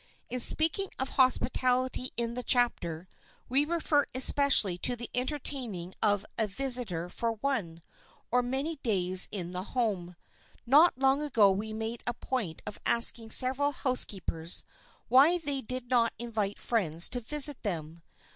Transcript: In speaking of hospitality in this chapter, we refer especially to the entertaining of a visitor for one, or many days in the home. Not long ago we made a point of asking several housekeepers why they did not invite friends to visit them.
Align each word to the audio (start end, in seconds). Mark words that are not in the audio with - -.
In 0.31 0.39
speaking 0.39 0.89
of 0.97 1.09
hospitality 1.09 2.11
in 2.17 2.33
this 2.33 2.45
chapter, 2.47 3.07
we 3.47 3.65
refer 3.65 4.07
especially 4.15 4.79
to 4.79 4.95
the 4.95 5.11
entertaining 5.13 5.93
of 6.01 6.25
a 6.39 6.47
visitor 6.47 7.07
for 7.07 7.33
one, 7.33 7.83
or 8.31 8.41
many 8.41 8.77
days 8.77 9.27
in 9.29 9.51
the 9.51 9.61
home. 9.77 10.15
Not 10.65 10.97
long 10.97 11.21
ago 11.21 11.51
we 11.51 11.71
made 11.71 12.01
a 12.07 12.15
point 12.15 12.63
of 12.65 12.79
asking 12.83 13.29
several 13.29 13.71
housekeepers 13.73 14.63
why 15.07 15.37
they 15.37 15.61
did 15.61 15.91
not 15.91 16.13
invite 16.17 16.57
friends 16.57 17.07
to 17.09 17.19
visit 17.19 17.61
them. 17.61 18.01